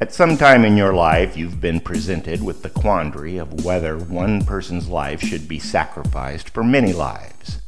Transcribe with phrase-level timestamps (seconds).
[0.00, 4.44] At some time in your life, you've been presented with the quandary of whether one
[4.44, 7.60] person's life should be sacrificed for many lives,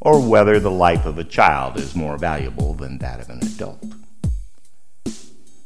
[0.00, 3.84] or whether the life of a child is more valuable than that of an adult.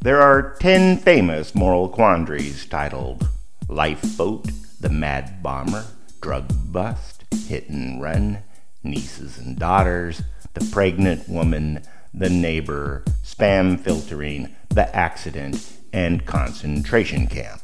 [0.01, 3.29] There are ten famous moral quandaries titled
[3.69, 5.85] Lifeboat, The Mad Bomber,
[6.21, 8.39] Drug Bust, Hit and Run,
[8.83, 10.23] Nieces and Daughters,
[10.55, 17.63] the pregnant woman, the neighbor, spam filtering, the accident, and concentration camp.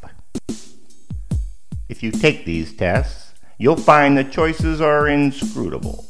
[1.89, 6.07] If you take these tests, you'll find the choices are inscrutable.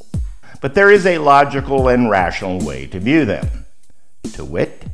[0.60, 3.64] But there is a logical and rational way to view them.
[4.34, 4.84] To wit,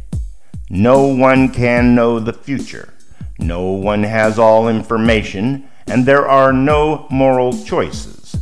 [0.71, 2.95] no one can know the future,
[3.41, 8.37] no one has all information, and there are no moral choices.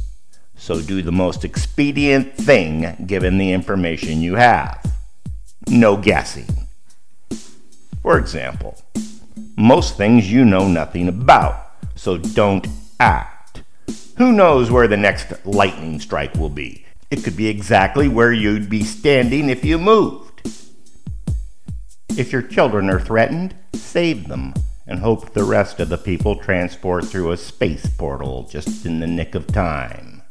[0.57, 4.85] So do the most expedient thing given the information you have.
[5.69, 6.64] No guessing.
[8.05, 8.77] For example,
[9.57, 12.67] most things you know nothing about, so don't
[13.01, 13.63] act.
[14.19, 16.85] Who knows where the next lightning strike will be?
[17.11, 20.43] It could be exactly where you'd be standing if you moved.
[22.11, 24.53] If your children are threatened, save them
[24.87, 29.07] and hope the rest of the people transport through a space portal just in the
[29.07, 30.23] nick of time.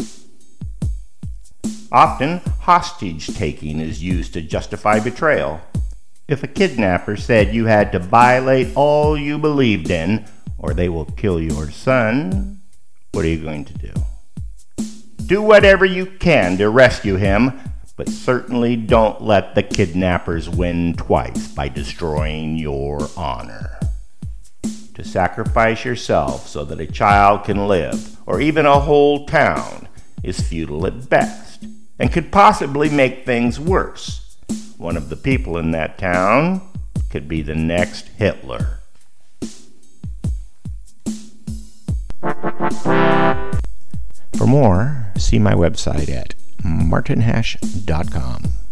[1.92, 5.60] Often, hostage taking is used to justify betrayal.
[6.28, 10.26] If a kidnapper said you had to violate all you believed in,
[10.58, 12.62] or they will kill your son,
[13.12, 13.92] what are you going to do?
[15.26, 17.60] Do whatever you can to rescue him,
[17.98, 23.78] but certainly don't let the kidnappers win twice by destroying your honor.
[24.94, 29.90] To sacrifice yourself so that a child can live, or even a whole town,
[30.24, 31.66] is futile at best
[32.00, 34.23] and could possibly make things worse.
[34.84, 36.60] One of the people in that town
[37.10, 38.80] could be the next Hitler.
[44.38, 46.36] For more, see my website at
[46.66, 48.63] martinhash.com.